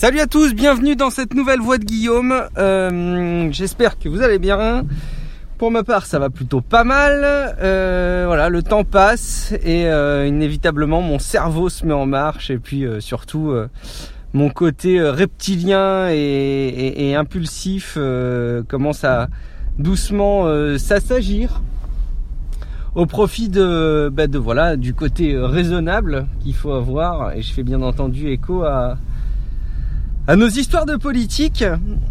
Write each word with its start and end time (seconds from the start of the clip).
Salut 0.00 0.20
à 0.20 0.28
tous, 0.28 0.54
bienvenue 0.54 0.94
dans 0.94 1.10
cette 1.10 1.34
nouvelle 1.34 1.58
voix 1.58 1.76
de 1.76 1.84
Guillaume. 1.84 2.32
Euh, 2.56 3.48
j'espère 3.50 3.98
que 3.98 4.08
vous 4.08 4.22
allez 4.22 4.38
bien. 4.38 4.84
Pour 5.58 5.72
ma 5.72 5.82
part, 5.82 6.06
ça 6.06 6.20
va 6.20 6.30
plutôt 6.30 6.60
pas 6.60 6.84
mal. 6.84 7.22
Euh, 7.24 8.22
voilà, 8.28 8.48
le 8.48 8.62
temps 8.62 8.84
passe 8.84 9.52
et 9.64 9.88
euh, 9.88 10.24
inévitablement 10.24 11.02
mon 11.02 11.18
cerveau 11.18 11.68
se 11.68 11.84
met 11.84 11.94
en 11.94 12.06
marche 12.06 12.48
et 12.52 12.58
puis 12.58 12.86
surtout 13.00 13.52
mon 14.34 14.50
côté 14.50 15.02
reptilien 15.02 16.06
et, 16.10 17.16
impulsif 17.16 17.98
commence 18.68 19.02
à 19.02 19.26
doucement 19.80 20.46
s'assagir 20.78 21.60
au 22.94 23.06
profit 23.06 23.48
de, 23.48 24.10
bah, 24.12 24.28
de 24.28 24.38
voilà 24.38 24.76
du 24.76 24.94
côté 24.94 25.36
raisonnable 25.36 26.28
qu'il 26.38 26.54
faut 26.54 26.70
avoir 26.70 27.32
et 27.32 27.42
je 27.42 27.52
fais 27.52 27.64
bien 27.64 27.82
entendu 27.82 28.28
écho 28.28 28.62
à 28.62 28.96
à 30.28 30.36
nos 30.36 30.48
histoires 30.48 30.84
de 30.84 30.96
politique 30.96 31.64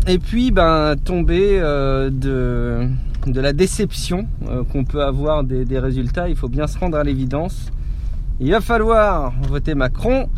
et 0.07 0.17
puis 0.17 0.49
ben 0.49 0.95
tomber 0.95 1.59
euh, 1.61 2.09
de, 2.09 2.87
de 3.27 3.39
la 3.39 3.53
déception 3.53 4.27
euh, 4.49 4.63
qu'on 4.63 4.85
peut 4.85 5.03
avoir 5.03 5.43
des, 5.43 5.77
résultats, 5.77 6.27
il 6.27 6.35
faut 6.35 6.49
bien 6.49 6.65
se 6.65 6.79
rendre 6.79 6.97
à 6.97 7.03
l'évidence. 7.03 7.71
Il 8.39 8.49
va 8.51 8.59
falloir 8.59 9.33
voter 9.47 9.75
Macron. 9.75 10.29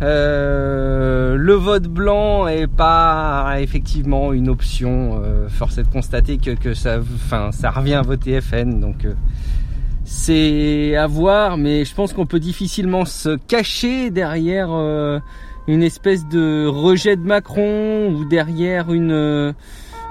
Euh, 0.00 1.36
le 1.36 1.52
vote 1.52 1.86
blanc 1.86 2.46
est 2.48 2.66
pas 2.66 3.56
effectivement 3.58 4.32
une 4.32 4.48
option. 4.48 5.22
force 5.48 5.76
est 5.76 5.82
de 5.82 5.88
constater 5.88 6.38
que, 6.38 6.52
que 6.52 6.72
ça, 6.72 7.00
ça 7.50 7.70
revient 7.70 7.94
à 7.94 8.02
voter 8.02 8.40
FN, 8.40 8.80
donc 8.80 9.06
c'est 10.04 10.96
à 10.96 11.06
voir. 11.06 11.58
Mais 11.58 11.84
je 11.84 11.94
pense 11.94 12.14
qu'on 12.14 12.26
peut 12.26 12.40
difficilement 12.40 13.04
se 13.04 13.36
cacher 13.36 14.10
derrière 14.10 14.70
une 15.68 15.82
espèce 15.82 16.26
de 16.26 16.66
rejet 16.66 17.16
de 17.16 17.22
Macron 17.22 18.12
ou 18.12 18.24
derrière 18.24 18.92
une, 18.92 19.12
euh, 19.12 19.52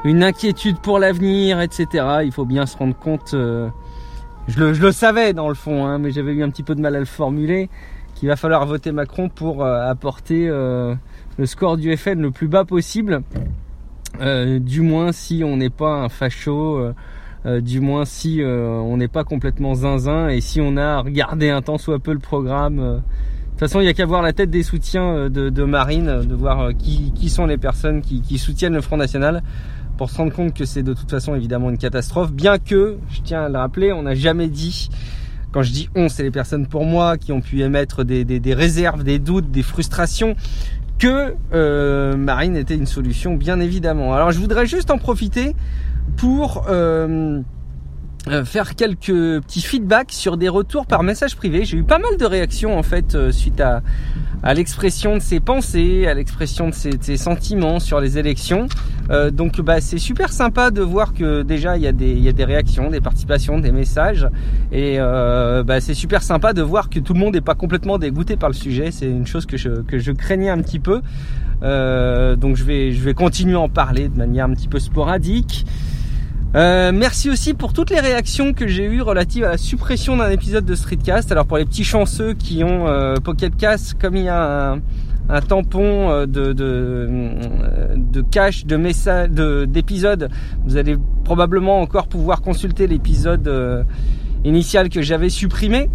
inquiétude 0.06 0.80
pour 0.80 1.00
l'avenir, 1.00 1.60
etc. 1.62 2.06
Il 2.24 2.32
faut 2.32 2.46
bien 2.46 2.66
se 2.66 2.78
rendre 2.78 2.96
compte, 2.98 3.34
euh, 3.34 3.70
je, 4.48 4.60
le, 4.60 4.74
je, 4.74 4.82
le, 4.82 4.92
savais 4.92 5.34
dans 5.34 5.50
le 5.50 5.56
fond, 5.56 5.86
hein, 5.86 5.98
mais 5.98 6.12
j'avais 6.12 6.34
eu 6.34 6.44
un 6.44 6.50
petit 6.50 6.64
peu 6.64 6.76
de 6.76 6.82
mal 6.82 6.96
à 6.96 7.00
le 7.00 7.06
formuler, 7.06 7.70
qu'il 8.16 8.30
va 8.30 8.36
falloir 8.36 8.66
voter 8.66 8.92
Macron 8.92 9.30
pour 9.30 9.64
euh, 9.64 9.90
apporter 9.90 10.48
le 10.48 11.46
score 11.46 11.78
du 11.78 11.96
FN 11.98 12.22
le 12.22 12.32
plus 12.32 12.48
bas 12.48 12.66
possible, 12.66 13.22
du 14.20 14.82
moins 14.82 15.12
si 15.12 15.44
on 15.44 15.58
n'est 15.58 15.70
pas 15.70 15.96
un 15.96 16.10
facho. 16.10 16.94
du 17.46 17.80
moins 17.80 18.06
si 18.06 18.42
on 18.44 18.98
n'est 18.98 19.08
pas 19.08 19.24
complètement 19.24 19.74
zinzin 19.74 20.30
et 20.30 20.42
si 20.42 20.62
on 20.62 20.78
a 20.78 21.02
regardé 21.02 21.50
un 21.50 21.62
temps 21.62 21.78
soit 21.78 22.00
peu 22.00 22.14
le 22.14 22.20
programme 22.20 23.02
toute 23.62 23.70
façon, 23.70 23.82
il 23.82 23.84
n'y 23.84 23.90
a 23.90 23.94
qu'à 23.94 24.08
voir 24.08 24.24
la 24.24 24.34
tête 24.34 24.50
des 24.50 24.64
soutiens 24.64 25.14
euh, 25.16 25.30
de, 25.30 25.64
Marine, 25.64 26.08
euh, 26.08 26.24
de 26.24 26.34
voir 26.34 26.62
euh, 26.62 26.72
qui, 26.72 27.30
sont 27.30 27.46
les 27.46 27.60
personnes 27.60 28.02
qui, 28.02 28.38
soutiennent 28.40 28.74
le 28.74 28.82
Front 28.82 28.98
National, 28.98 29.44
pour 30.00 30.10
se 30.10 30.18
rendre 30.18 30.34
compte 30.34 30.56
que 30.56 30.66
c'est 30.66 30.82
de 30.82 30.96
toute 30.96 31.12
façon 31.12 31.36
évidemment 31.36 31.70
une 31.70 31.78
catastrophe, 31.78 32.32
bien 32.34 32.58
que, 32.58 32.98
je 33.12 33.22
tiens 33.22 33.44
à 33.44 33.50
le 33.50 33.60
rappeler, 33.60 33.94
on 33.94 34.02
n'a 34.02 34.16
jamais 34.16 34.48
dit, 34.48 34.90
quand 35.52 35.62
je 35.62 35.72
dis 35.72 35.90
on, 35.96 36.10
c'est 36.10 36.24
les 36.24 36.32
personnes 36.32 36.66
pour 36.66 36.86
moi 36.86 37.20
qui 37.20 37.32
ont 37.34 37.42
pu 37.42 37.62
émettre 37.62 38.04
des, 38.04 38.54
réserves, 38.56 39.04
des 39.04 39.20
doutes, 39.20 39.52
des 39.52 39.62
frustrations, 39.62 40.36
que 40.98 41.36
Marine 42.16 42.56
était 42.56 42.74
une 42.74 42.88
solution, 42.88 43.36
bien 43.36 43.60
évidemment. 43.60 44.16
Alors 44.16 44.32
je 44.32 44.40
voudrais 44.40 44.66
juste 44.66 44.90
en 44.90 44.98
profiter 44.98 45.56
pour... 46.18 46.66
Euh, 46.68 47.42
faire 48.46 48.76
quelques 48.76 49.42
petits 49.42 49.62
feedbacks 49.62 50.12
sur 50.12 50.38
des 50.38 50.50
retours 50.50 50.86
par 50.86 51.04
message 51.04 51.36
privé. 51.36 51.66
J'ai 51.66 51.78
eu 51.78 51.84
pas 51.84 51.98
mal 51.98 52.18
de 52.18 52.26
réactions 52.26 52.78
en 52.78 52.84
fait 52.84 53.16
euh, 53.16 53.32
suite 53.32 53.60
à, 53.60 53.82
à 54.44 54.54
l'expression 54.54 55.16
de 55.16 55.22
ses 55.22 55.40
pensées, 55.40 56.06
à 56.08 56.14
l'expression 56.14 56.70
de 56.70 56.74
ses, 56.74 57.18
sentiments 57.18 57.80
sur 57.80 58.00
les 58.00 58.20
élections. 58.20 58.68
Euh, 59.10 59.32
donc 59.32 59.60
bah, 59.62 59.82
c'est 59.82 59.98
super 59.98 60.32
sympa 60.32 60.70
de 60.70 60.82
voir 60.82 61.14
que 61.14 61.42
déjà 61.42 61.78
il 61.78 61.84
y, 61.84 61.88
a 61.88 61.92
des, 61.92 62.12
il 62.12 62.22
y 62.22 62.30
a 62.30 62.34
des 62.34 62.46
réactions, 62.46 62.92
des 62.92 63.02
participations, 63.02 63.60
des 63.60 63.72
messages. 63.72 64.28
Et 64.72 64.98
bah, 65.00 65.82
c'est 65.82 65.94
super 65.94 66.22
sympa 66.22 66.54
de 66.54 66.62
voir 66.62 66.90
que 66.90 67.00
tout 67.00 67.14
le 67.14 67.20
monde 67.20 67.34
n'est 67.34 67.42
pas 67.42 67.56
complètement 67.56 67.98
dégoûté 67.98 68.36
par 68.36 68.50
le 68.50 68.56
sujet. 68.56 68.92
C'est 68.92 69.08
une 69.08 69.28
chose 69.28 69.46
que 69.46 69.58
je, 69.58 69.82
que 69.82 69.98
je 69.98 70.12
craignais 70.12 70.50
un 70.50 70.62
petit 70.62 70.80
peu. 70.80 71.02
donc 71.62 72.56
je 72.56 72.64
vais, 72.64 72.92
je 72.92 73.02
vais 73.02 73.14
continuer 73.14 73.56
à 73.56 73.62
en 73.62 73.70
parler 73.70 74.10
de 74.10 74.18
manière 74.18 74.46
un 74.46 74.54
petit 74.54 74.68
peu 74.68 74.80
sporadique. 74.80 75.66
Euh, 76.54 76.92
merci 76.94 77.30
aussi 77.30 77.54
pour 77.54 77.72
toutes 77.72 77.92
les 77.92 78.02
réactions 78.02 78.52
que 78.52 78.68
j'ai 78.68 78.84
eues 78.84 79.02
relatives 79.02 79.46
à 79.46 79.50
la 79.52 79.58
suppression 79.58 80.18
d'un 80.18 80.30
épisode 80.30 80.66
de 80.66 80.76
Streetcast. 80.76 81.32
Alors 81.32 81.46
pour 81.46 81.58
les 81.58 81.66
petits 81.66 81.86
chanceux 81.86 82.34
qui 82.34 82.64
ont 82.64 82.88
euh, 82.88 83.16
Pocketcast, 83.16 83.96
comme 84.00 84.18
il 84.18 84.26
y 84.26 84.30
a 84.30 84.78
un, 85.30 85.42
tampon 85.42 86.10
euh, 86.10 86.26
de, 86.26 86.52
de, 86.52 87.10
de 87.96 88.22
cache, 88.22 88.66
de 88.66 88.76
message, 88.76 89.30
d'épisode, 89.30 90.30
vous 90.66 90.76
allez 90.76 90.98
probablement 91.24 91.80
encore 91.80 92.08
pouvoir 92.08 92.42
consulter 92.42 92.86
l'épisode 92.86 93.48
euh, 93.48 93.84
initial 94.44 94.90
que 94.90 95.02
j'avais 95.02 95.30
supprimé. 95.30 95.90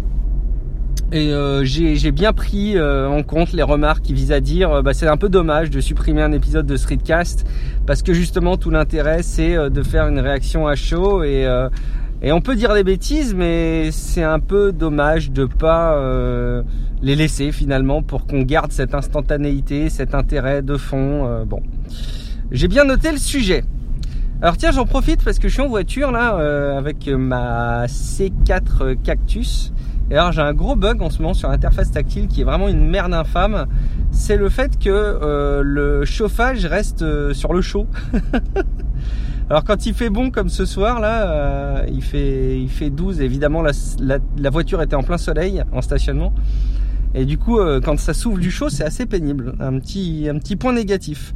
Et 1.13 1.31
euh, 1.31 1.63
j'ai 1.63 2.11
bien 2.11 2.33
pris 2.33 2.75
euh, 2.75 3.07
en 3.07 3.23
compte 3.23 3.53
les 3.53 3.63
remarques 3.63 4.01
qui 4.01 4.13
visent 4.13 4.33
à 4.33 4.41
dire 4.41 4.71
euh, 4.71 4.81
bah, 4.81 4.93
c'est 4.93 5.07
un 5.07 5.15
peu 5.15 5.29
dommage 5.29 5.69
de 5.69 5.79
supprimer 5.79 6.21
un 6.21 6.33
épisode 6.33 6.65
de 6.65 6.75
Streetcast 6.75 7.47
parce 7.85 8.01
que 8.01 8.13
justement 8.13 8.57
tout 8.57 8.71
l'intérêt 8.71 9.23
c'est 9.23 9.55
de 9.69 9.83
faire 9.83 10.09
une 10.09 10.19
réaction 10.19 10.67
à 10.67 10.75
chaud 10.75 11.23
et, 11.23 11.47
et 12.21 12.31
on 12.33 12.41
peut 12.41 12.57
dire 12.57 12.73
des 12.73 12.83
bêtises 12.83 13.33
mais 13.33 13.89
c'est 13.91 14.23
un 14.23 14.39
peu 14.39 14.73
dommage 14.73 15.31
de 15.31 15.45
pas 15.45 15.97
les 17.01 17.15
laisser 17.15 17.53
finalement 17.53 18.01
pour 18.03 18.27
qu'on 18.27 18.41
garde 18.41 18.73
cette 18.73 18.93
instantanéité, 18.93 19.89
cet 19.89 20.13
intérêt 20.13 20.61
de 20.61 20.75
fond. 20.75 21.45
bon, 21.45 21.61
j'ai 22.51 22.67
bien 22.67 22.83
noté 22.83 23.11
le 23.11 23.17
sujet. 23.17 23.63
Alors 24.41 24.57
tiens 24.57 24.71
j'en 24.71 24.85
profite 24.85 25.23
parce 25.23 25.39
que 25.39 25.47
je 25.47 25.53
suis 25.53 25.63
en 25.63 25.69
voiture 25.69 26.11
là 26.11 26.75
avec 26.77 27.07
ma 27.07 27.85
C4 27.85 28.97
Cactus 29.01 29.71
et 30.09 30.15
alors 30.15 30.31
j'ai 30.31 30.41
un 30.41 30.53
gros 30.53 30.75
bug 30.75 31.01
en 31.01 31.09
ce 31.09 31.21
moment 31.21 31.33
sur 31.33 31.49
l'interface 31.49 31.91
tactile 31.91 32.27
qui 32.27 32.41
est 32.41 32.43
vraiment 32.45 32.69
une 32.69 32.87
merde 32.87 33.13
infâme. 33.13 33.67
C'est 34.11 34.37
le 34.37 34.47
fait 34.49 34.79
que 34.79 34.89
euh, 34.89 35.61
le 35.63 36.05
chauffage 36.05 36.65
reste 36.65 37.01
euh, 37.01 37.33
sur 37.33 37.53
le 37.53 37.61
chaud. 37.61 37.87
alors 39.49 39.65
quand 39.65 39.85
il 39.85 39.93
fait 39.93 40.09
bon 40.09 40.31
comme 40.31 40.47
ce 40.47 40.65
soir 40.65 41.01
là, 41.01 41.29
euh, 41.29 41.85
il 41.91 42.01
fait 42.01 42.57
il 42.57 42.69
fait 42.69 42.89
12. 42.89 43.19
Évidemment 43.19 43.61
la, 43.61 43.71
la, 44.37 44.49
voiture 44.49 44.81
était 44.81 44.95
en 44.95 45.03
plein 45.03 45.17
soleil 45.17 45.61
en 45.73 45.81
stationnement. 45.81 46.33
Et 47.13 47.25
du 47.25 47.37
coup 47.37 47.59
quand 47.83 47.99
ça 47.99 48.13
souffle 48.13 48.39
du 48.39 48.51
chaud 48.51 48.69
c'est 48.69 48.85
assez 48.85 49.05
pénible. 49.05 49.55
Un 49.59 49.77
petit 49.79 50.27
un 50.29 50.37
petit 50.39 50.55
point 50.55 50.71
négatif. 50.71 51.33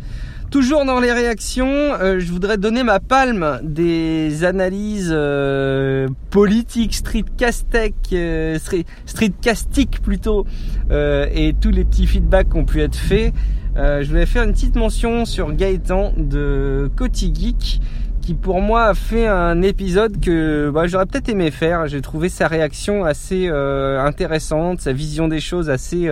Toujours 0.51 0.84
dans 0.84 1.00
les 1.00 1.13
réactions, 1.13 1.66
euh, 1.66 2.19
je 2.19 2.29
voudrais 2.29 2.57
donner 2.57 2.84
ma 2.84 3.00
palme 3.00 3.62
des 3.63 4.44
analyses 4.44 5.09
euh, 5.13 6.09
politiques, 6.29 6.94
streetcastec, 6.94 7.95
euh, 8.12 8.59
streetcastic 9.06 10.01
plutôt, 10.01 10.45
euh, 10.91 11.25
et 11.34 11.53
tous 11.53 11.69
les 11.69 11.85
petits 11.85 12.06
feedbacks 12.06 12.50
qui 12.50 12.57
ont 12.57 12.66
pu 12.66 12.81
être 12.81 12.97
faits. 12.97 13.34
je 13.78 14.06
voulais 14.09 14.25
faire 14.25 14.44
une 14.44 14.51
petite 14.51 14.75
mention 14.75 15.23
sur 15.23 15.53
Gaëtan 15.53 16.12
de 16.17 16.91
Coty 16.97 17.33
Geek, 17.33 17.79
qui 18.22 18.33
pour 18.33 18.59
moi 18.59 18.88
a 18.88 18.94
fait 18.94 19.28
un 19.28 19.62
épisode 19.62 20.19
que 20.19 20.69
bah, 20.69 20.85
j'aurais 20.85 21.06
peut-être 21.06 21.29
aimé 21.29 21.50
faire. 21.51 21.88
J'ai 21.88 22.01
trouvé 22.01 22.28
sa 22.28 22.50
réaction 22.50 23.06
assez 23.06 23.47
intéressante, 23.47 24.81
sa 24.81 24.91
vision 24.91 25.29
des 25.29 25.39
choses 25.39 25.69
assez 25.69 26.09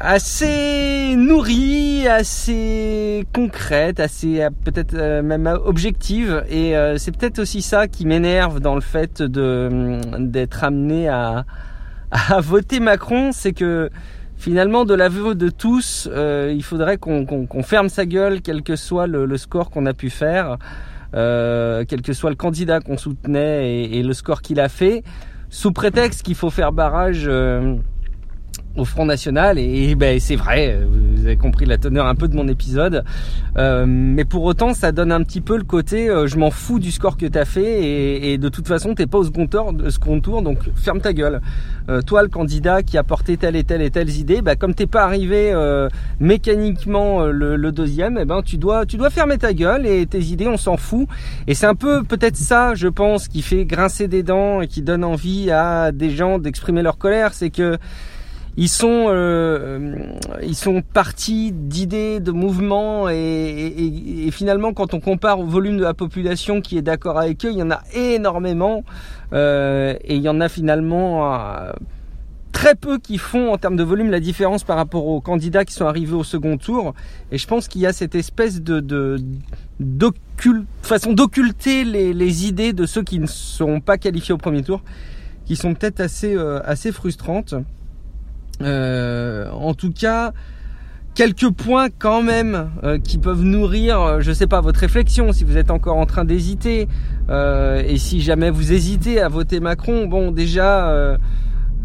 assez 0.00 1.14
nourrie, 1.16 2.06
assez 2.06 3.26
concrète, 3.32 4.00
assez 4.00 4.42
euh, 4.42 4.50
peut-être 4.64 4.94
euh, 4.94 5.22
même 5.22 5.46
objective. 5.64 6.44
Et 6.48 6.76
euh, 6.76 6.98
c'est 6.98 7.16
peut-être 7.16 7.38
aussi 7.38 7.62
ça 7.62 7.88
qui 7.88 8.06
m'énerve 8.06 8.60
dans 8.60 8.74
le 8.74 8.80
fait 8.80 9.22
de 9.22 9.98
d'être 10.18 10.64
amené 10.64 11.08
à, 11.08 11.44
voter 12.40 12.80
Macron, 12.80 13.30
c'est 13.32 13.52
que 13.52 13.90
finalement 14.36 14.84
de 14.84 14.94
l'aveu 14.94 15.34
de 15.34 15.48
tous, 15.48 16.08
il 16.14 16.62
faudrait 16.62 16.98
qu'on 16.98 17.62
ferme 17.62 17.88
sa 17.88 18.06
gueule, 18.06 18.42
quel 18.42 18.62
que 18.62 18.76
soit 18.76 19.06
le, 19.06 19.36
score 19.36 19.70
qu'on 19.70 19.86
a 19.86 19.94
pu 19.94 20.10
faire, 20.10 20.58
quel 21.12 22.02
que 22.02 22.12
soit 22.12 22.30
le 22.30 22.36
candidat 22.36 22.80
qu'on 22.80 22.96
soutenait 22.98 23.84
et, 23.84 24.02
le 24.02 24.12
score 24.12 24.42
qu'il 24.42 24.60
a 24.60 24.68
fait, 24.68 25.02
sous 25.48 25.72
prétexte 25.72 26.22
qu'il 26.22 26.34
faut 26.36 26.50
faire 26.50 26.70
barrage 26.72 27.28
au 28.76 28.84
Front 28.84 29.06
National 29.06 29.58
et, 29.58 29.94
ben 29.94 30.18
c'est 30.20 30.36
vrai, 30.36 30.78
vous 30.88 31.26
avez 31.26 31.36
compris 31.36 31.66
la 31.66 31.78
teneur 31.78 32.06
un 32.06 32.14
peu 32.14 32.28
de 32.28 32.36
mon 32.36 32.48
épisode, 32.48 33.04
euh, 33.56 33.84
mais 33.86 34.24
pour 34.24 34.44
autant 34.44 34.74
ça 34.74 34.92
donne 34.92 35.12
un 35.12 35.22
petit 35.22 35.40
peu 35.40 35.56
le 35.56 35.64
côté 35.64 36.08
euh, 36.08 36.26
je 36.26 36.36
m'en 36.36 36.50
fous 36.50 36.78
du 36.78 36.90
score 36.90 37.16
que 37.16 37.26
t'as 37.26 37.44
fait 37.44 38.32
et, 38.32 38.38
de 38.38 38.48
toute 38.48 38.68
façon 38.68 38.94
t'es 38.94 39.06
pas 39.06 39.18
au 39.18 39.24
second 39.24 39.46
tour, 39.46 39.72
second 39.88 40.20
tour 40.20 40.42
donc 40.42 40.58
ferme 40.74 41.00
ta 41.00 41.12
gueule. 41.12 41.40
Euh, 41.88 42.02
toi 42.02 42.22
le 42.22 42.28
candidat 42.28 42.82
qui 42.82 42.98
a 42.98 43.04
porté 43.04 43.36
telle 43.36 43.54
et 43.54 43.62
telle 43.62 43.80
et 43.80 43.90
telle 43.90 44.10
idée, 44.10 44.42
ben, 44.42 44.56
comme 44.56 44.74
t'es 44.74 44.86
pas 44.86 45.04
arrivé 45.04 45.52
euh, 45.52 45.88
mécaniquement 46.18 47.22
euh, 47.22 47.30
le, 47.30 47.54
le, 47.54 47.70
deuxième, 47.70 48.18
et 48.18 48.22
eh 48.22 48.24
ben 48.24 48.42
tu 48.42 48.58
dois 48.58 48.86
tu 48.86 48.96
dois 48.96 49.10
fermer 49.10 49.38
ta 49.38 49.52
gueule 49.52 49.86
et 49.86 50.04
tes 50.06 50.20
idées 50.20 50.48
on 50.48 50.56
s'en 50.56 50.76
fout 50.76 51.06
et 51.46 51.54
c'est 51.54 51.66
un 51.66 51.76
peu 51.76 52.02
peut-être 52.02 52.36
ça 52.36 52.74
je 52.74 52.88
pense 52.88 53.28
qui 53.28 53.40
fait 53.40 53.64
grincer 53.64 54.08
des 54.08 54.24
dents 54.24 54.62
et 54.62 54.66
qui 54.66 54.82
donne 54.82 55.04
envie 55.04 55.52
à 55.52 55.92
des 55.92 56.10
gens 56.10 56.40
d'exprimer 56.40 56.82
leur 56.82 56.98
colère, 56.98 57.34
c'est 57.34 57.50
que 57.50 57.78
ils 58.56 58.68
sont 58.68 59.06
euh, 59.08 59.96
ils 60.42 60.56
sont 60.56 60.80
partis 60.80 61.52
d'idées, 61.52 62.20
de 62.20 62.32
mouvements 62.32 63.08
et, 63.10 64.30
finalement 64.32 64.72
quand 64.72 64.94
on 64.94 65.00
compare 65.00 65.40
au 65.40 65.44
volume 65.44 65.76
de 65.76 65.82
la 65.82 65.94
population 65.94 66.60
qui 66.60 66.78
est 66.78 66.82
d'accord 66.82 67.18
avec 67.18 67.44
eux, 67.44 67.50
il 67.52 67.58
y 67.58 67.62
en 67.62 67.70
a 67.70 67.82
énormément 67.94 68.82
euh, 69.32 69.94
et 70.02 70.16
il 70.16 70.22
y 70.22 70.28
en 70.28 70.40
a 70.40 70.48
finalement 70.48 71.34
euh, 71.34 71.72
très 72.52 72.74
peu 72.74 72.98
qui 72.98 73.18
font 73.18 73.52
en 73.52 73.58
termes 73.58 73.76
de 73.76 73.82
volume 73.82 74.10
la 74.10 74.20
différence 74.20 74.64
par 74.64 74.78
rapport 74.78 75.06
aux 75.06 75.20
candidats 75.20 75.66
qui 75.66 75.74
sont 75.74 75.86
arrivés 75.86 76.14
au 76.14 76.24
second 76.24 76.56
tour 76.56 76.94
et 77.30 77.36
je 77.36 77.46
pense 77.46 77.68
qu'il 77.68 77.82
y 77.82 77.86
a 77.86 77.92
cette 77.92 78.14
espèce 78.14 78.62
de, 78.62 78.80
de 78.80 80.10
façon 80.80 81.12
d'occulter 81.12 81.84
les, 81.84 82.14
les 82.14 82.46
idées 82.46 82.72
de 82.72 82.86
ceux 82.86 83.02
qui 83.02 83.18
ne 83.18 83.26
sont 83.26 83.80
pas 83.80 83.98
qualifiés 83.98 84.32
au 84.32 84.38
premier 84.38 84.62
tour 84.62 84.80
qui 85.44 85.56
sont 85.56 85.74
peut-être 85.74 86.00
assez 86.00 86.36
assez 86.64 86.90
frustrantes. 86.90 87.54
Euh, 88.62 89.50
en 89.50 89.74
tout 89.74 89.92
cas, 89.92 90.32
quelques 91.14 91.50
points 91.50 91.88
quand 91.90 92.22
même 92.22 92.70
euh, 92.84 92.98
qui 92.98 93.18
peuvent 93.18 93.42
nourrir, 93.42 94.00
euh, 94.00 94.20
je 94.20 94.32
sais 94.32 94.46
pas, 94.46 94.60
votre 94.60 94.80
réflexion 94.80 95.32
si 95.32 95.44
vous 95.44 95.56
êtes 95.56 95.70
encore 95.70 95.96
en 95.96 96.06
train 96.06 96.24
d'hésiter 96.24 96.88
et 97.28 97.98
si 97.98 98.20
jamais 98.20 98.50
vous 98.50 98.72
hésitez 98.72 99.20
à 99.20 99.28
voter 99.28 99.58
Macron. 99.58 100.06
Bon, 100.06 100.30
déjà, 100.30 101.18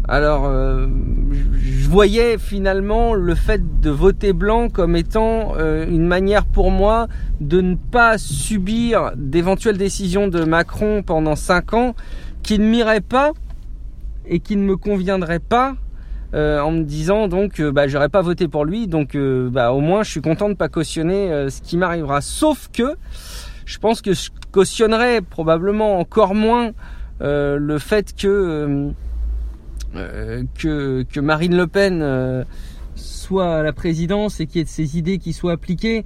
alors 0.06 0.48
je 0.48 1.88
voyais 1.88 2.38
finalement 2.38 3.14
le 3.14 3.34
fait 3.34 3.80
de 3.80 3.90
voter 3.90 4.32
blanc 4.32 4.68
comme 4.68 4.94
étant 4.94 5.56
une 5.58 6.06
manière 6.06 6.44
pour 6.44 6.70
moi 6.70 7.08
de 7.40 7.60
ne 7.60 7.74
pas 7.74 8.18
subir 8.18 9.10
d'éventuelles 9.16 9.78
décisions 9.78 10.28
de 10.28 10.44
Macron 10.44 11.02
pendant 11.02 11.34
cinq 11.34 11.74
ans 11.74 11.96
qui 12.44 12.60
ne 12.60 12.64
m'iraient 12.64 13.00
pas 13.00 13.32
et 14.28 14.38
qui 14.38 14.54
ne 14.54 14.62
me 14.62 14.76
conviendraient 14.76 15.40
pas 15.40 15.74
euh, 16.34 16.60
en 16.60 16.70
me 16.70 16.82
disant 16.82 17.28
donc 17.28 17.60
euh, 17.60 17.72
bah 17.72 17.88
j'aurais 17.88 18.08
pas 18.08 18.22
voté 18.22 18.48
pour 18.48 18.64
lui 18.64 18.86
donc 18.86 19.14
euh, 19.14 19.50
bah 19.50 19.72
au 19.72 19.80
moins 19.80 20.02
je 20.02 20.10
suis 20.10 20.22
content 20.22 20.48
de 20.48 20.54
pas 20.54 20.70
cautionner 20.70 21.28
ce 21.50 21.60
qui 21.60 21.76
m'arrivera. 21.76 22.22
Sauf 22.22 22.70
que 22.72 22.96
je 23.66 23.78
pense 23.78 24.00
que 24.00 24.14
je 24.14 24.30
cautionnerais 24.50 25.20
probablement 25.20 25.98
encore 25.98 26.34
moins 26.34 26.72
le 27.20 27.78
fait 27.78 28.14
que 28.16 28.90
que, 30.54 31.02
que 31.02 31.20
Marine 31.20 31.54
Le 31.54 31.66
Pen 31.66 32.44
soit 32.94 33.56
à 33.56 33.62
la 33.62 33.74
présidence 33.74 34.40
et 34.40 34.46
qu'il 34.46 34.56
y 34.56 34.60
ait 34.62 34.64
de 34.64 34.70
ses 34.70 34.96
idées 34.96 35.18
qui 35.18 35.34
soient 35.34 35.52
appliquées. 35.52 36.04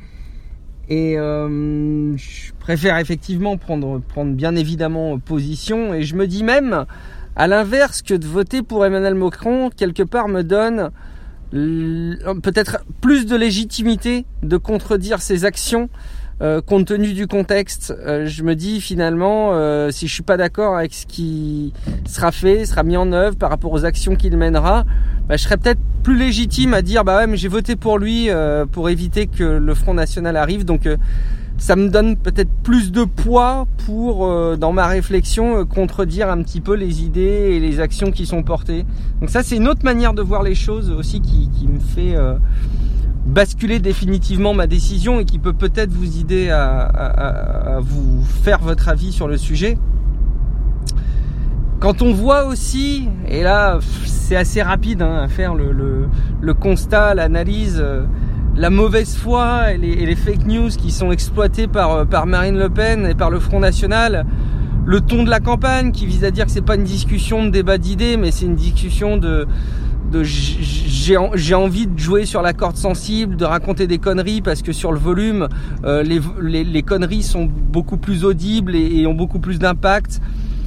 Et 0.88 1.14
je 1.14 2.52
préfère 2.58 2.98
effectivement 2.98 3.56
prendre 3.56 4.00
prendre 4.00 4.34
bien 4.34 4.56
évidemment 4.56 5.20
position. 5.20 5.94
Et 5.94 6.02
je 6.02 6.16
me 6.16 6.26
dis 6.26 6.42
même 6.42 6.84
à 7.36 7.46
l'inverse 7.46 8.02
que 8.02 8.14
de 8.14 8.26
voter 8.26 8.62
pour 8.62 8.84
Emmanuel 8.84 9.14
Macron, 9.14 9.70
quelque 9.70 10.02
part 10.02 10.28
me 10.28 10.42
donne 10.42 10.90
peut-être 11.52 12.78
plus 13.00 13.26
de 13.26 13.36
légitimité 13.36 14.26
de 14.42 14.56
contredire 14.56 15.22
ses 15.22 15.44
actions 15.44 15.88
euh, 16.42 16.60
compte 16.60 16.88
tenu 16.88 17.14
du 17.14 17.26
contexte. 17.26 17.94
Euh, 17.98 18.26
je 18.26 18.42
me 18.42 18.54
dis 18.54 18.82
finalement, 18.82 19.54
euh, 19.54 19.90
si 19.90 20.06
je 20.06 20.12
suis 20.12 20.22
pas 20.22 20.36
d'accord 20.36 20.76
avec 20.76 20.92
ce 20.92 21.06
qui 21.06 21.72
sera 22.06 22.30
fait, 22.30 22.66
sera 22.66 22.82
mis 22.82 22.98
en 22.98 23.10
œuvre 23.12 23.38
par 23.38 23.48
rapport 23.48 23.72
aux 23.72 23.86
actions 23.86 24.16
qu'il 24.16 24.36
mènera, 24.36 24.84
bah, 25.28 25.38
je 25.38 25.44
serais 25.44 25.56
peut-être 25.56 25.80
plus 26.02 26.14
légitime 26.14 26.74
à 26.74 26.82
dire 26.82 27.04
bah 27.04 27.16
ouais 27.16 27.26
mais 27.26 27.38
j'ai 27.38 27.48
voté 27.48 27.74
pour 27.74 27.98
lui 27.98 28.28
pour 28.70 28.90
éviter 28.90 29.26
que 29.26 29.44
le 29.44 29.74
Front 29.74 29.94
National 29.94 30.36
arrive. 30.36 30.66
Donc 30.66 30.86
ça 31.58 31.74
me 31.74 31.88
donne 31.88 32.16
peut-être 32.16 32.50
plus 32.62 32.92
de 32.92 33.04
poids 33.04 33.66
pour, 33.86 34.26
euh, 34.26 34.56
dans 34.56 34.72
ma 34.72 34.86
réflexion, 34.86 35.58
euh, 35.58 35.64
contredire 35.64 36.30
un 36.30 36.42
petit 36.42 36.60
peu 36.60 36.74
les 36.74 37.02
idées 37.02 37.50
et 37.52 37.60
les 37.60 37.80
actions 37.80 38.10
qui 38.10 38.26
sont 38.26 38.42
portées. 38.42 38.84
Donc 39.20 39.30
ça, 39.30 39.42
c'est 39.42 39.56
une 39.56 39.68
autre 39.68 39.84
manière 39.84 40.12
de 40.12 40.22
voir 40.22 40.42
les 40.42 40.54
choses 40.54 40.90
aussi 40.90 41.20
qui, 41.20 41.48
qui 41.48 41.66
me 41.66 41.80
fait 41.80 42.14
euh, 42.14 42.34
basculer 43.24 43.78
définitivement 43.78 44.52
ma 44.52 44.66
décision 44.66 45.18
et 45.18 45.24
qui 45.24 45.38
peut 45.38 45.54
peut-être 45.54 45.90
vous 45.90 46.20
aider 46.20 46.50
à, 46.50 46.80
à, 46.80 47.76
à, 47.76 47.80
vous 47.80 48.22
faire 48.42 48.60
votre 48.60 48.88
avis 48.88 49.12
sur 49.12 49.26
le 49.26 49.38
sujet. 49.38 49.78
Quand 51.80 52.02
on 52.02 52.12
voit 52.12 52.46
aussi, 52.46 53.08
et 53.28 53.42
là 53.42 53.78
c'est 54.04 54.36
assez 54.36 54.62
rapide 54.62 55.02
hein, 55.02 55.20
à 55.22 55.28
faire 55.28 55.54
le, 55.54 55.72
le, 55.72 56.08
le 56.40 56.54
constat, 56.54 57.14
l'analyse 57.14 57.82
la 58.56 58.70
mauvaise 58.70 59.16
foi 59.16 59.72
et 59.72 59.78
les, 59.78 60.16
fake 60.16 60.46
news 60.46 60.70
qui 60.70 60.90
sont 60.90 61.12
exploitées 61.12 61.66
par, 61.66 61.92
euh, 61.92 62.04
par 62.04 62.26
Marine 62.26 62.58
Le 62.58 62.70
Pen 62.70 63.06
et 63.06 63.14
par 63.14 63.30
le 63.30 63.38
Front 63.38 63.60
National, 63.60 64.24
le 64.86 65.00
ton 65.00 65.24
de 65.24 65.30
la 65.30 65.40
campagne 65.40 65.92
qui 65.92 66.06
vise 66.06 66.24
à 66.24 66.30
dire 66.30 66.46
que 66.46 66.50
c'est 66.50 66.64
pas 66.64 66.76
une 66.76 66.84
discussion 66.84 67.44
de 67.44 67.50
débat 67.50 67.76
d'idées, 67.76 68.16
mais 68.16 68.30
c'est 68.30 68.46
une 68.46 68.54
discussion 68.54 69.18
de, 69.18 69.46
de 70.10 70.22
j'ai 70.22 71.54
envie 71.54 71.86
de 71.86 71.98
jouer 71.98 72.24
sur 72.24 72.40
la 72.40 72.52
corde 72.52 72.76
sensible, 72.76 73.36
de 73.36 73.44
raconter 73.44 73.86
des 73.86 73.98
conneries 73.98 74.40
parce 74.40 74.62
que 74.62 74.72
sur 74.72 74.92
le 74.92 74.98
volume, 74.98 75.48
euh, 75.84 76.02
les, 76.02 76.82
conneries 76.82 77.22
sont 77.22 77.44
beaucoup 77.44 77.96
plus 77.98 78.24
audibles 78.24 78.74
et 78.74 79.06
ont 79.06 79.14
beaucoup 79.14 79.38
plus 79.38 79.58
d'impact. 79.58 80.20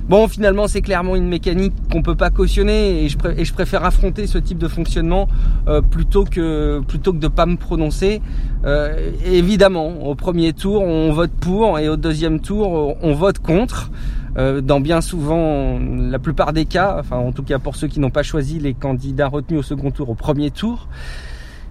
Bon, 0.09 0.27
finalement, 0.27 0.67
c'est 0.67 0.81
clairement 0.81 1.15
une 1.15 1.27
mécanique 1.27 1.73
qu'on 1.91 2.01
peut 2.01 2.15
pas 2.15 2.31
cautionner 2.31 3.03
et 3.03 3.09
je, 3.09 3.53
préfère 3.53 3.85
affronter 3.85 4.25
ce 4.25 4.39
type 4.39 4.57
de 4.57 4.67
fonctionnement 4.67 5.27
euh, 5.67 5.81
plutôt 5.81 6.23
que 6.23 6.81
plutôt 6.88 7.13
que 7.13 7.19
de 7.19 7.27
pas 7.27 7.45
me 7.45 7.57
prononcer. 7.57 8.19
Euh, 8.65 9.11
évidemment, 9.23 10.03
au 10.03 10.15
premier 10.15 10.53
tour, 10.53 10.81
on 10.81 11.11
vote 11.11 11.31
pour 11.39 11.77
et 11.77 11.89
au 11.89 11.95
deuxième 11.95 12.39
tour, 12.39 12.97
on 13.03 13.13
vote 13.13 13.38
contre. 13.38 13.91
Euh, 14.38 14.61
dans 14.61 14.79
bien 14.79 15.01
souvent, 15.01 15.79
la 15.79 16.17
plupart 16.17 16.53
des 16.53 16.65
cas, 16.65 16.97
enfin 17.00 17.17
en 17.17 17.31
tout 17.31 17.44
cas 17.44 17.59
pour 17.59 17.75
ceux 17.75 17.88
qui 17.88 18.00
n'ont 18.00 18.09
pas 18.09 18.23
choisi 18.23 18.59
les 18.59 18.73
candidats 18.73 19.27
retenus 19.27 19.59
au 19.59 19.63
second 19.63 19.91
tour, 19.91 20.09
au 20.09 20.15
premier 20.15 20.50
tour. 20.50 20.88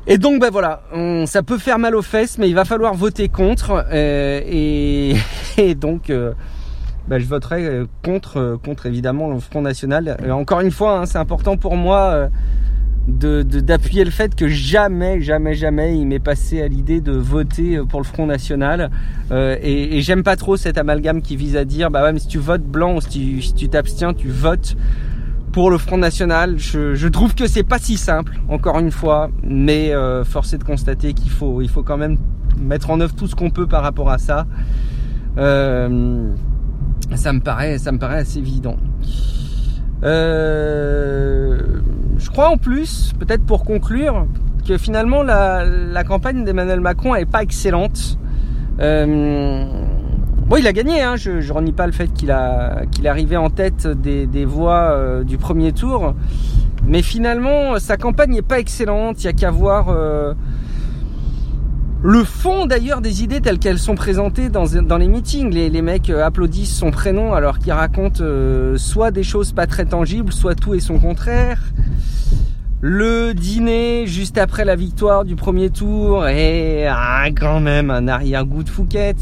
Et 0.07 0.17
donc 0.17 0.41
ben 0.41 0.51
voilà, 0.51 0.83
ça 1.27 1.43
peut 1.43 1.59
faire 1.59 1.79
mal 1.79 1.95
aux 1.95 2.03
fesses, 2.03 2.39
mais 2.39 2.49
il 2.49 2.55
va 2.55 2.65
falloir 2.65 2.95
voter 2.95 3.29
contre. 3.29 3.85
Euh, 3.93 4.41
et, 4.47 5.15
et, 5.59 5.75
donc 5.75 6.09
euh, 6.11 6.33
bah, 7.09 7.19
je 7.19 7.27
voterai 7.27 7.65
euh, 7.65 7.87
contre, 8.05 8.39
euh, 8.39 8.57
contre 8.57 8.87
évidemment 8.87 9.31
le 9.31 9.41
Front 9.41 9.63
National. 9.63 10.17
Euh, 10.23 10.31
encore 10.31 10.61
une 10.61 10.71
fois, 10.71 11.01
hein, 11.01 11.07
c'est 11.07 11.19
important 11.19 11.57
pour 11.57 11.77
moi 11.77 12.29
d'appuyer 13.09 14.05
le 14.05 14.11
fait 14.11 14.35
que 14.35 14.49
jamais, 14.49 15.23
jamais, 15.23 15.55
jamais 15.55 15.97
il 15.97 16.07
m'est 16.07 16.19
passé 16.19 16.61
à 16.61 16.69
l'idée 16.69 17.01
de 17.01 17.13
voter 17.13 17.81
pour 17.89 18.01
le 18.01 18.05
Front 18.05 18.27
National. 18.27 18.91
et, 19.33 20.01
j'aime 20.03 20.23
pas 20.23 20.37
trop 20.37 20.59
cet 20.59 20.77
amalgame 20.77 21.23
qui 21.23 21.35
vise 21.35 21.57
à 21.57 21.65
dire, 21.65 21.91
bah 21.91 22.13
si 22.19 22.29
tu 22.29 22.37
votes 22.37 22.65
blanc 22.65 22.97
ou 22.97 23.01
si 23.01 23.55
tu, 23.57 23.69
t'abstiens, 23.71 24.13
tu 24.13 24.29
votes 24.29 24.77
pour 25.53 25.71
le 25.71 25.79
Front 25.79 25.99
National. 25.99 26.59
Je, 26.59 26.95
je 26.95 27.09
trouve 27.09 27.35
que 27.35 27.47
c'est 27.47 27.63
pas 27.63 27.79
si 27.79 27.97
simple, 27.97 28.39
encore 28.49 28.79
une 28.79 28.91
fois, 28.91 29.31
mais 29.43 29.93
euh, 29.93 30.25
force 30.25 30.53
est 30.53 30.59
de 30.59 30.65
constater 30.65 31.15
qu'il 31.15 31.31
faut, 31.31 31.63
il 31.63 31.69
faut 31.69 31.83
quand 31.83 31.97
même 31.97 32.19
mettre 32.61 32.91
en 32.91 33.01
œuvre 33.01 33.15
tout 33.15 33.27
ce 33.27 33.35
qu'on 33.35 33.51
peut 33.51 33.67
par 33.67 33.83
rapport 33.83 34.11
à 34.11 34.19
ça. 34.19 34.47
Euh, 35.39 36.33
ça 37.17 37.33
me 37.33 37.41
paraît, 37.41 37.79
ça 37.79 37.93
me 37.93 37.99
paraît 37.99 38.19
assez 38.19 38.39
évident. 38.39 38.77
Euh, 40.05 41.81
je 42.19 42.31
crois 42.31 42.49
en 42.49 42.57
plus, 42.57 43.13
peut-être 43.19 43.45
pour 43.45 43.65
conclure, 43.65 44.27
que 44.67 44.77
finalement 44.77 45.23
la, 45.23 46.05
campagne 46.07 46.45
d'Emmanuel 46.45 46.81
Macron 46.81 47.15
est 47.15 47.25
pas 47.25 47.43
excellente. 47.43 48.19
Euh, 48.81 49.65
bon, 50.47 50.57
il 50.57 50.67
a 50.67 50.73
gagné, 50.73 51.01
hein, 51.01 51.17
je, 51.17 51.41
je 51.41 51.53
renie 51.53 51.73
pas 51.73 51.87
le 51.87 51.93
fait 51.93 52.13
qu'il 52.13 52.31
a 52.31 52.83
qu'il 52.91 53.09
arrivé 53.09 53.37
en 53.37 53.51
tête 53.51 53.87
des, 53.87 54.27
des 54.27 54.45
voix 54.45 54.91
euh, 54.91 55.25
du 55.25 55.39
premier 55.39 55.73
tour, 55.73 56.15
mais 56.87 57.03
finalement 57.03 57.79
sa 57.79 57.97
campagne 57.97 58.33
n'est 58.33 58.43
pas 58.43 58.59
excellente. 58.59 59.23
Il 59.23 59.27
y 59.27 59.29
a 59.29 59.33
qu'à 59.33 59.51
voir 59.51 59.89
euh, 59.89 60.35
le 62.03 62.23
fond 62.23 62.67
d'ailleurs 62.67 63.01
des 63.01 63.25
idées 63.25 63.41
telles 63.41 63.59
qu'elles 63.59 63.79
sont 63.79 63.97
présentées 63.97 64.49
dans, 64.49 64.67
les 64.99 65.09
meetings. 65.09 65.53
Les, 65.53 65.69
les, 65.69 65.83
mecs 65.83 66.11
euh, 66.11 66.25
applaudissent 66.25 66.77
son 66.77 66.91
prénom 66.91 67.33
alors 67.33 67.59
qu'il 67.59 67.73
raconte 67.73 68.21
euh, 68.21 68.77
soit 68.77 69.11
des 69.11 69.25
choses 69.25 69.53
pas 69.53 69.67
très 69.67 69.85
tangibles, 69.85 70.33
soit 70.33 70.55
tout 70.55 70.75
et 70.75 70.81
son 70.81 70.99
contraire. 70.99 71.61
Le 72.81 73.35
dîner 73.35 74.07
juste 74.07 74.39
après 74.39 74.65
la 74.65 74.77
victoire 74.77 75.25
du 75.25 75.35
premier 75.35 75.71
tour 75.71 76.29
est 76.29 76.87
ah, 76.89 77.27
quand 77.37 77.59
même 77.59 77.91
un 77.91 78.07
arrière-goût 78.07 78.63
de 78.63 78.69
Fouquet. 78.69 79.17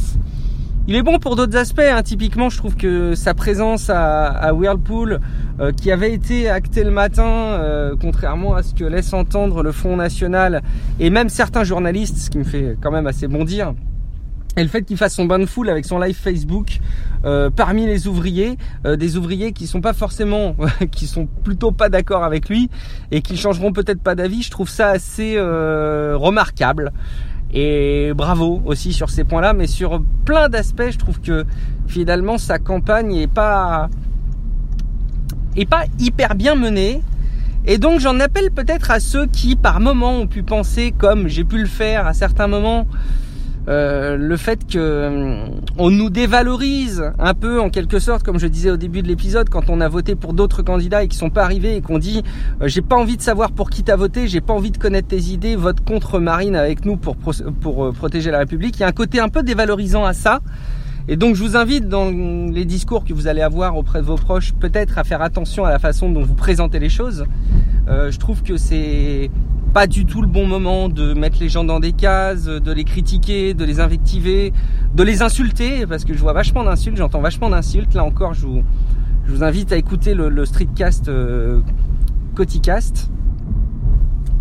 Il 0.88 0.94
est 0.94 1.02
bon 1.02 1.18
pour 1.18 1.34
d'autres 1.34 1.56
aspects. 1.56 1.80
Hein. 1.80 2.02
Typiquement, 2.04 2.48
je 2.48 2.58
trouve 2.58 2.76
que 2.76 3.16
sa 3.16 3.34
présence 3.34 3.90
à, 3.90 4.26
à 4.26 4.52
Whirlpool, 4.52 5.18
euh, 5.58 5.72
qui 5.72 5.90
avait 5.90 6.12
été 6.12 6.48
actée 6.48 6.84
le 6.84 6.92
matin, 6.92 7.26
euh, 7.26 7.96
contrairement 8.00 8.54
à 8.54 8.62
ce 8.62 8.72
que 8.72 8.84
laisse 8.84 9.12
entendre 9.12 9.64
le 9.64 9.72
Front 9.72 9.96
National 9.96 10.62
et 11.00 11.10
même 11.10 11.28
certains 11.28 11.64
journalistes, 11.64 12.18
ce 12.18 12.30
qui 12.30 12.38
me 12.38 12.44
fait 12.44 12.76
quand 12.80 12.92
même 12.92 13.08
assez 13.08 13.26
bondir, 13.26 13.74
et 14.56 14.62
le 14.62 14.68
fait 14.68 14.82
qu'il 14.82 14.96
fasse 14.96 15.14
son 15.14 15.24
bain 15.24 15.40
de 15.40 15.46
foule 15.46 15.70
avec 15.70 15.84
son 15.86 15.98
live 15.98 16.14
Facebook 16.14 16.78
euh, 17.24 17.50
parmi 17.50 17.84
les 17.84 18.06
ouvriers, 18.06 18.56
des 18.84 19.16
ouvriers 19.16 19.52
qui 19.52 19.66
sont 19.66 19.80
pas 19.80 19.92
forcément, 19.92 20.54
qui 20.92 21.08
sont 21.08 21.26
plutôt 21.26 21.72
pas 21.72 21.88
d'accord 21.88 22.22
avec 22.22 22.48
lui 22.48 22.70
et 23.10 23.22
qui 23.22 23.36
changeront 23.36 23.72
peut-être 23.72 24.00
pas 24.00 24.14
d'avis, 24.14 24.42
je 24.42 24.52
trouve 24.52 24.68
ça 24.68 24.90
assez 24.90 25.36
remarquable. 25.36 26.92
Et 27.58 28.12
bravo 28.14 28.60
aussi 28.66 28.92
sur 28.92 29.08
ces 29.08 29.24
points-là, 29.24 29.54
mais 29.54 29.66
sur 29.66 30.02
plein 30.26 30.50
d'aspects, 30.50 30.90
je 30.90 30.98
trouve 30.98 31.22
que 31.22 31.46
finalement 31.86 32.36
sa 32.36 32.58
campagne 32.58 33.16
est 33.16 33.32
pas 33.32 33.88
est 35.56 35.64
pas 35.64 35.84
hyper 35.98 36.34
bien 36.34 36.54
menée. 36.54 37.00
Et 37.64 37.78
donc 37.78 37.98
j'en 38.00 38.20
appelle 38.20 38.50
peut-être 38.50 38.90
à 38.90 39.00
ceux 39.00 39.24
qui 39.24 39.56
par 39.56 39.80
moment 39.80 40.18
ont 40.18 40.26
pu 40.26 40.42
penser, 40.42 40.92
comme 40.98 41.28
j'ai 41.28 41.44
pu 41.44 41.56
le 41.56 41.66
faire 41.66 42.06
à 42.06 42.12
certains 42.12 42.46
moments, 42.46 42.86
euh, 43.68 44.16
le 44.16 44.36
fait 44.36 44.66
que 44.66 44.78
euh, 44.78 45.46
on 45.76 45.90
nous 45.90 46.10
dévalorise 46.10 47.12
un 47.18 47.34
peu 47.34 47.60
en 47.60 47.68
quelque 47.68 47.98
sorte, 47.98 48.22
comme 48.22 48.38
je 48.38 48.46
disais 48.46 48.70
au 48.70 48.76
début 48.76 49.02
de 49.02 49.08
l'épisode, 49.08 49.48
quand 49.48 49.68
on 49.70 49.80
a 49.80 49.88
voté 49.88 50.14
pour 50.14 50.34
d'autres 50.34 50.62
candidats 50.62 51.02
et 51.02 51.08
qui 51.08 51.16
sont 51.16 51.30
pas 51.30 51.42
arrivés 51.42 51.76
et 51.76 51.80
qu'on 51.80 51.98
dit 51.98 52.22
euh, 52.62 52.68
j'ai 52.68 52.82
pas 52.82 52.96
envie 52.96 53.16
de 53.16 53.22
savoir 53.22 53.50
pour 53.50 53.70
qui 53.70 53.82
t'as 53.82 53.96
voté, 53.96 54.28
j'ai 54.28 54.40
pas 54.40 54.54
envie 54.54 54.70
de 54.70 54.78
connaître 54.78 55.08
tes 55.08 55.20
idées, 55.20 55.56
vote 55.56 55.80
contre 55.80 56.20
Marine 56.20 56.54
avec 56.54 56.84
nous 56.84 56.96
pour 56.96 57.16
pour 57.16 57.92
protéger 57.92 58.30
la 58.30 58.38
République. 58.38 58.76
Il 58.76 58.80
y 58.80 58.84
a 58.84 58.88
un 58.88 58.92
côté 58.92 59.20
un 59.20 59.28
peu 59.28 59.42
dévalorisant 59.42 60.04
à 60.04 60.12
ça. 60.12 60.40
Et 61.08 61.16
donc 61.16 61.36
je 61.36 61.42
vous 61.44 61.56
invite 61.56 61.88
dans 61.88 62.10
les 62.10 62.64
discours 62.64 63.04
que 63.04 63.12
vous 63.12 63.28
allez 63.28 63.40
avoir 63.40 63.76
auprès 63.76 64.00
de 64.00 64.06
vos 64.06 64.16
proches, 64.16 64.52
peut-être 64.52 64.98
à 64.98 65.04
faire 65.04 65.22
attention 65.22 65.64
à 65.64 65.70
la 65.70 65.78
façon 65.78 66.10
dont 66.10 66.22
vous 66.22 66.34
présentez 66.34 66.80
les 66.80 66.88
choses. 66.88 67.24
Euh, 67.88 68.10
je 68.10 68.18
trouve 68.18 68.42
que 68.42 68.56
c'est 68.56 69.30
pas 69.76 69.86
du 69.86 70.06
tout 70.06 70.22
le 70.22 70.26
bon 70.26 70.46
moment 70.46 70.88
de 70.88 71.12
mettre 71.12 71.36
les 71.38 71.50
gens 71.50 71.62
dans 71.62 71.80
des 71.80 71.92
cases, 71.92 72.46
de 72.46 72.72
les 72.72 72.84
critiquer, 72.84 73.52
de 73.52 73.62
les 73.62 73.78
invectiver, 73.78 74.54
de 74.94 75.02
les 75.02 75.20
insulter, 75.20 75.84
parce 75.86 76.06
que 76.06 76.14
je 76.14 76.18
vois 76.18 76.32
vachement 76.32 76.64
d'insultes, 76.64 76.96
j'entends 76.96 77.20
vachement 77.20 77.50
d'insultes. 77.50 77.92
Là 77.92 78.02
encore, 78.02 78.32
je 78.32 78.46
vous, 78.46 79.44
invite 79.44 79.72
à 79.72 79.76
écouter 79.76 80.14
le, 80.14 80.30
le 80.30 80.46
streetcast 80.46 81.10
euh, 81.10 81.60
Coticast. 82.34 83.10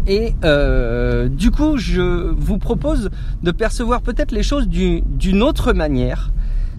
Et 0.07 0.35
euh, 0.45 1.27
du 1.27 1.51
coup, 1.51 1.75
je 1.75 2.31
vous 2.31 2.57
propose 2.57 3.09
de 3.43 3.51
percevoir 3.51 4.03
peut-être 4.03 4.31
les 4.31 4.41
choses 4.41 4.69
d'une 4.69 5.43
autre 5.43 5.73
manière. 5.73 6.31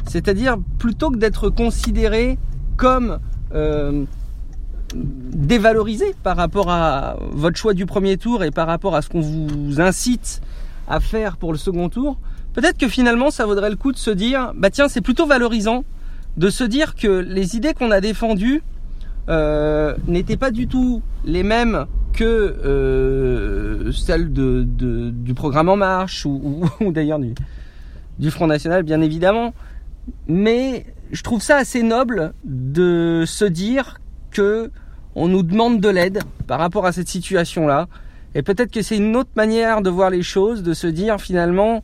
C'est-à-dire, 0.06 0.56
plutôt 0.78 1.10
que 1.10 1.18
d'être 1.18 1.50
considéré 1.50 2.38
comme 2.78 3.18
euh, 3.54 4.06
dévalorisé 4.94 6.14
par 6.22 6.36
rapport 6.36 6.70
à 6.70 7.16
votre 7.32 7.56
choix 7.56 7.74
du 7.74 7.86
premier 7.86 8.16
tour 8.16 8.44
et 8.44 8.50
par 8.50 8.66
rapport 8.66 8.94
à 8.94 9.02
ce 9.02 9.08
qu'on 9.08 9.20
vous 9.20 9.80
incite 9.80 10.40
à 10.88 11.00
faire 11.00 11.36
pour 11.36 11.52
le 11.52 11.58
second 11.58 11.88
tour, 11.88 12.18
peut-être 12.54 12.78
que 12.78 12.88
finalement 12.88 13.30
ça 13.30 13.46
vaudrait 13.46 13.70
le 13.70 13.76
coup 13.76 13.92
de 13.92 13.96
se 13.96 14.10
dire, 14.10 14.52
bah 14.56 14.70
tiens, 14.70 14.88
c'est 14.88 15.00
plutôt 15.00 15.26
valorisant 15.26 15.84
de 16.36 16.50
se 16.50 16.64
dire 16.64 16.94
que 16.94 17.08
les 17.08 17.56
idées 17.56 17.74
qu'on 17.74 17.90
a 17.90 18.00
défendues 18.00 18.62
euh, 19.28 19.94
n'étaient 20.06 20.36
pas 20.36 20.50
du 20.50 20.68
tout 20.68 21.02
les 21.24 21.42
mêmes 21.42 21.86
que 22.12 22.24
euh, 22.24 23.92
celles 23.92 24.32
du 24.32 25.34
programme 25.34 25.68
En 25.68 25.76
Marche 25.76 26.24
ou, 26.24 26.64
ou, 26.80 26.92
d'ailleurs 26.92 27.18
du, 27.18 27.34
du 28.18 28.30
Front 28.30 28.46
National, 28.46 28.82
bien 28.82 29.00
évidemment. 29.00 29.52
Mais 30.28 30.86
je 31.10 31.22
trouve 31.22 31.42
ça 31.42 31.56
assez 31.56 31.82
noble 31.82 32.32
de 32.44 33.24
se 33.26 33.44
dire 33.44 33.98
on 34.38 35.28
nous 35.28 35.42
demande 35.42 35.80
de 35.80 35.88
l'aide 35.88 36.22
par 36.46 36.58
rapport 36.58 36.86
à 36.86 36.92
cette 36.92 37.08
situation-là. 37.08 37.88
Et 38.34 38.42
peut-être 38.42 38.70
que 38.70 38.82
c'est 38.82 38.96
une 38.96 39.16
autre 39.16 39.30
manière 39.34 39.80
de 39.80 39.90
voir 39.90 40.10
les 40.10 40.22
choses, 40.22 40.62
de 40.62 40.74
se 40.74 40.86
dire 40.86 41.20
finalement, 41.20 41.82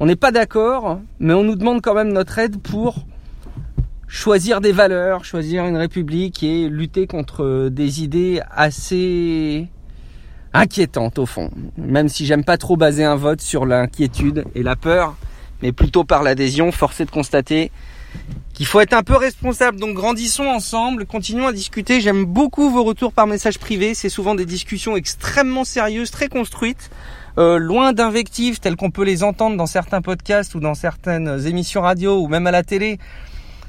on 0.00 0.06
n'est 0.06 0.16
pas 0.16 0.30
d'accord, 0.30 1.00
mais 1.18 1.34
on 1.34 1.42
nous 1.42 1.56
demande 1.56 1.82
quand 1.82 1.94
même 1.94 2.12
notre 2.12 2.38
aide 2.38 2.60
pour 2.60 3.04
choisir 4.06 4.60
des 4.60 4.72
valeurs, 4.72 5.24
choisir 5.24 5.66
une 5.66 5.76
république 5.76 6.42
et 6.42 6.68
lutter 6.68 7.06
contre 7.06 7.68
des 7.68 8.02
idées 8.02 8.40
assez 8.50 9.68
inquiétantes 10.54 11.18
au 11.18 11.26
fond. 11.26 11.50
Même 11.76 12.08
si 12.08 12.26
j'aime 12.26 12.44
pas 12.44 12.56
trop 12.56 12.76
baser 12.76 13.04
un 13.04 13.16
vote 13.16 13.40
sur 13.40 13.66
l'inquiétude 13.66 14.44
et 14.54 14.62
la 14.62 14.76
peur, 14.76 15.16
mais 15.62 15.72
plutôt 15.72 16.04
par 16.04 16.22
l'adhésion, 16.22 16.72
force 16.72 17.00
est 17.00 17.06
de 17.06 17.10
constater 17.10 17.70
qu'il 18.58 18.66
faut 18.66 18.80
être 18.80 18.92
un 18.92 19.04
peu 19.04 19.14
responsable. 19.14 19.78
Donc 19.78 19.94
grandissons 19.94 20.46
ensemble, 20.46 21.06
continuons 21.06 21.46
à 21.46 21.52
discuter. 21.52 22.00
J'aime 22.00 22.24
beaucoup 22.24 22.70
vos 22.70 22.82
retours 22.82 23.12
par 23.12 23.28
message 23.28 23.60
privé. 23.60 23.94
C'est 23.94 24.08
souvent 24.08 24.34
des 24.34 24.46
discussions 24.46 24.96
extrêmement 24.96 25.62
sérieuses, 25.62 26.10
très 26.10 26.28
construites, 26.28 26.90
euh, 27.38 27.58
loin 27.58 27.92
d'invectives 27.92 28.58
telles 28.58 28.74
qu'on 28.74 28.90
peut 28.90 29.04
les 29.04 29.22
entendre 29.22 29.56
dans 29.56 29.66
certains 29.66 30.02
podcasts 30.02 30.56
ou 30.56 30.60
dans 30.60 30.74
certaines 30.74 31.46
émissions 31.46 31.82
radio 31.82 32.18
ou 32.20 32.26
même 32.26 32.48
à 32.48 32.50
la 32.50 32.64
télé 32.64 32.98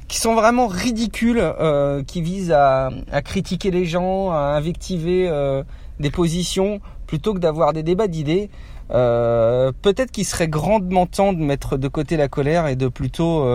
qui 0.08 0.18
sont 0.18 0.34
vraiment 0.34 0.66
ridicules, 0.66 1.38
euh, 1.40 2.02
qui 2.02 2.20
visent 2.20 2.50
à, 2.50 2.90
critiquer 3.24 3.70
les 3.70 3.84
gens, 3.84 4.32
à 4.32 4.56
invectiver 4.56 5.28
euh, 5.28 5.62
des 6.00 6.10
positions, 6.10 6.80
plutôt 7.06 7.32
que 7.32 7.38
d'avoir 7.38 7.72
des 7.72 7.84
débats 7.84 8.08
d'idées. 8.08 8.50
Peut-être 8.88 10.10
qu'il 10.10 10.24
serait 10.24 10.48
grandement 10.48 11.06
temps 11.06 11.32
de 11.32 11.38
mettre 11.38 11.76
de 11.76 11.86
côté 11.86 12.16
la 12.16 12.26
colère 12.26 12.66
et 12.66 12.74
de 12.74 12.88
plutôt 12.88 13.46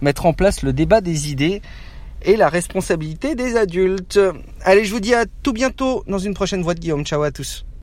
mettre 0.00 0.26
en 0.26 0.32
place 0.32 0.62
le 0.62 0.72
débat 0.72 1.00
des 1.00 1.30
idées 1.30 1.62
et 2.22 2.36
la 2.36 2.48
responsabilité 2.48 3.34
des 3.34 3.56
adultes. 3.56 4.18
Allez, 4.62 4.84
je 4.84 4.92
vous 4.92 5.00
dis 5.00 5.14
à 5.14 5.24
tout 5.42 5.52
bientôt 5.52 6.04
dans 6.06 6.18
une 6.18 6.34
prochaine 6.34 6.62
voix 6.62 6.74
de 6.74 6.80
Guillaume. 6.80 7.04
Ciao 7.04 7.22
à 7.22 7.30
tous. 7.30 7.65